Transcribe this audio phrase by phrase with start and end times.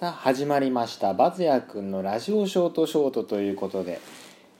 [0.00, 1.12] さあ始まりました。
[1.12, 4.00] バズヤ君のラジオショートショートということで、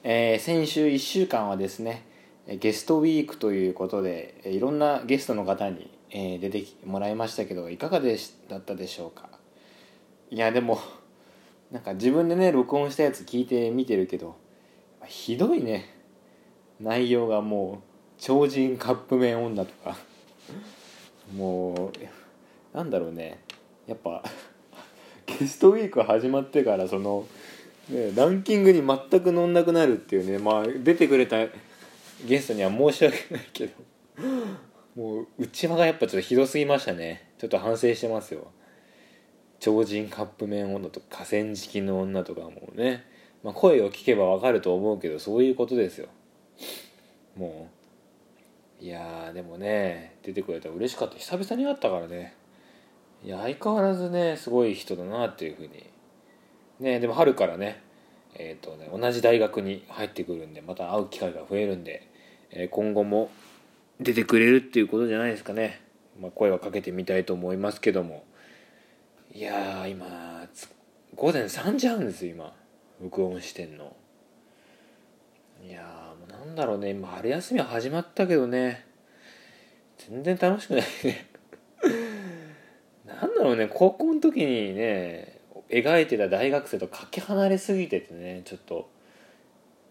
[0.02, 2.04] えー、先週1週間はですね
[2.46, 8.18] ゲストウィークということでいろんなゲストの方に、え、出てもらいましたけどいかがで
[8.50, 9.30] だったでしょうか？
[10.30, 10.78] いやでも
[11.72, 14.36] なんか自分でね録音したやつ聞いてみてるけど
[15.06, 15.88] ひどいね。
[16.80, 17.82] 内容がもう
[18.18, 19.96] 超人カップ麺女とか。
[21.34, 21.90] も
[22.74, 23.42] うなんだろうね。
[23.86, 24.22] やっぱ
[25.38, 27.26] ゲストウィーク始まってからその、
[27.88, 31.36] ね、ランキングに全く乗んなくなるっていうねまあ出てくれた
[32.26, 33.72] ゲストには申し訳ないけど
[34.96, 37.30] もう内輪がやっぱちょっとひどすぎましたね。
[37.38, 38.50] ちょっと反省してますよ。
[39.60, 43.04] 超人カップ麺女とか河川敷の女とかもね、
[43.42, 46.08] まあ、声を聞けばわかると思うけどそういうことですよ。
[47.36, 47.68] も
[48.80, 48.84] う。
[48.84, 51.16] いやでもね出てくれたら嬉しかった。
[51.16, 52.34] 久々に会ったからね。
[53.22, 55.88] いや相変わらずねすごい人だなっていうふうに。
[56.80, 57.82] ねでも春からね
[58.34, 62.08] えーとね、同じ大学に入ってくるんでまた会う機会が増えるんで、
[62.50, 63.30] えー、今後も
[64.00, 65.80] 出てくれるっていうことじゃないですかね、
[66.20, 68.24] まあ、声はかけてみたいと思いますけども。
[69.32, 70.48] いや今
[71.14, 72.52] 午前3時半ですよ今。
[73.00, 73.94] 録音してんの。
[75.64, 76.90] いやもうなんだろうね。
[76.90, 78.86] 今春休みは始まったけどね。
[79.98, 81.29] 全然楽しくないね。
[83.20, 88.90] なんだろうね高校の時にね描いてた大学生とかけ離れすぎててねちょっと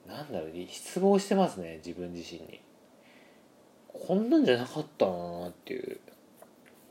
[0.07, 2.61] なんだろう失望してますね自分自身に。
[3.91, 5.99] こんなんじゃなかったなっていう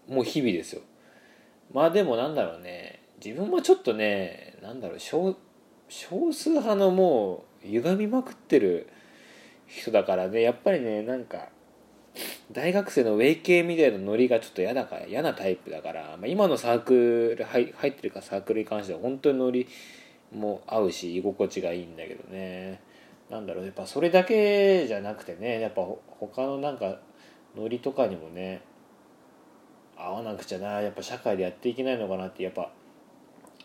[0.09, 0.83] もう日々ですよ。
[1.73, 5.37] まあでもなんだろうね自分もちょっとねなんだろう少
[5.89, 8.89] 少数派のもう歪みまくってる
[9.67, 11.49] 人だからねやっぱりねなんか
[12.51, 19.69] 大学生のウェイ系みたいなノリがちょっと嫌だから嫌なタイプだから、まあ、今のサークル入入ってるかサークルに関しては本当にノリ
[20.33, 22.81] も合うし居心地がいいんだけどね。
[23.29, 26.99] なんだろうやっぱそれだけじゃなくてねやっぱ他のなんか
[27.55, 28.63] ノリとかにもね
[29.99, 32.71] 合わなくちゃなやっぱ社会でやっていけないのかなってやっぱ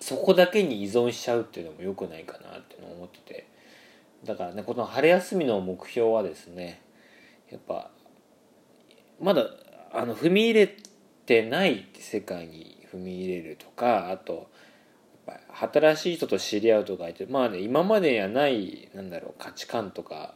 [0.02, 3.48] そこだけに依存しちゃうっていうのも良くないかなって思ってて。
[4.26, 6.82] だからねこの春休みの目標はですね
[7.50, 7.92] やっぱ
[9.24, 9.48] まだ
[9.92, 10.76] あの踏み入れ
[11.26, 14.50] てない世界に踏み入れるとかあと
[15.72, 20.36] 新しい人と知り合うとか言ってまあね今までにはないなんだろう価値観とか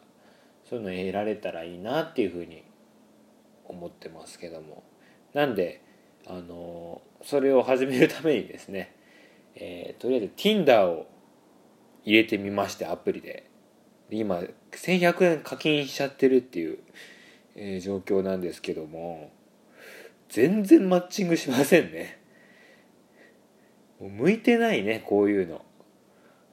[0.69, 2.63] そういうの得られたらいいなっていうふうに
[3.65, 4.83] 思ってますけども。
[5.33, 5.81] なんで
[6.25, 8.95] あのそれを始めるためにですね、
[9.55, 11.07] えー、とりあえず Tinder を
[12.03, 13.49] 入れてみましてアプリで。
[14.09, 16.79] で今1100円課金しちゃってるっていう
[17.57, 19.31] えー、状況なんですけども
[20.29, 22.19] 全然マッチングしませんね。
[23.99, 25.65] もう向いてないねこういうの。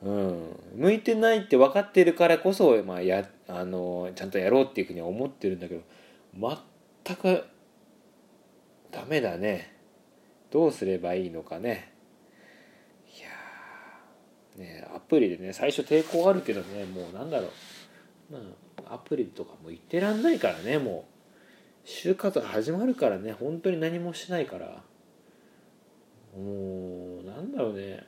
[0.02, 0.60] うん。
[0.76, 5.82] 向いてないって分かってるからこそ、まあ、やあのちゃんとやろうっていうふうには思ってるんだけど
[7.04, 7.44] 全く
[8.90, 9.74] ダメだね。
[10.50, 11.92] どうすればいいのかね。
[13.12, 17.48] いやねアプリでね最初抵抗あるけどねもうなんだろ
[18.30, 18.32] う。
[18.32, 18.42] まあ
[18.90, 21.14] アプリとかも言ってらんないからねもう。
[21.86, 24.82] 就活始まるからね本当に何もしないから。
[26.34, 28.04] もうなんだろうね。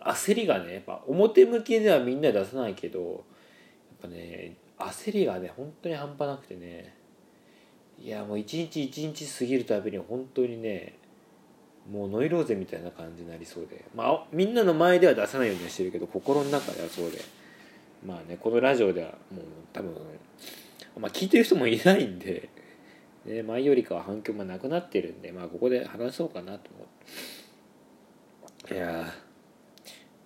[0.00, 3.20] 焦りがねやっぱ表向きではみんな出さないけどやっ
[4.02, 6.96] ぱね焦りがね本当に半端なくてね。
[8.00, 10.98] いやもう一日一日過ぎるたびに本当にね
[11.88, 13.84] もうノイローゼみたいな感じになりそうで。
[13.94, 17.18] まあみんなの前では出さないようにしてるけど心の中ではそうで。
[18.06, 19.94] まあねこのラジオではもう多分、
[20.98, 22.48] まあ、聞いてる人もいないんで、
[23.24, 26.86] ね、前よりかは反響もなくなってるんでまあここで話そうかなと思っ
[28.66, 28.74] て。
[28.74, 29.12] いや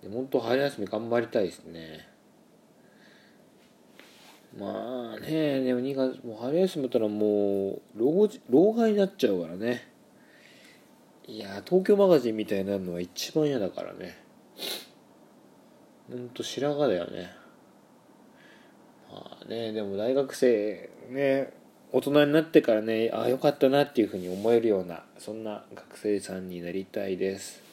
[0.01, 2.07] で本当春休み頑張りたいですね。
[4.57, 9.87] まあねでも2月もう春休みだったらもう老老害になっちゃうからね。
[11.27, 14.17] いや東京マガジンみたいになるのは一番嫌だからね。
[16.09, 17.46] ほんと白髪だよね。
[19.17, 21.53] まあねでも大学生ね
[21.91, 27.66] 大人になってからねああよかったなっていうふうに思えるようなそんな学生さんになりたいです。